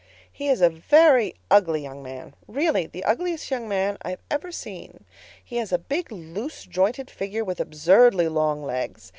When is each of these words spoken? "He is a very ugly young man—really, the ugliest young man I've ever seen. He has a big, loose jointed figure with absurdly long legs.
"He 0.31 0.47
is 0.47 0.61
a 0.61 0.69
very 0.71 1.35
ugly 1.51 1.83
young 1.83 2.01
man—really, 2.01 2.87
the 2.87 3.03
ugliest 3.03 3.51
young 3.51 3.69
man 3.69 3.99
I've 4.01 4.23
ever 4.31 4.51
seen. 4.51 5.05
He 5.45 5.57
has 5.57 5.71
a 5.71 5.77
big, 5.77 6.11
loose 6.11 6.63
jointed 6.63 7.07
figure 7.11 7.43
with 7.45 7.59
absurdly 7.59 8.27
long 8.27 8.63
legs. 8.63 9.09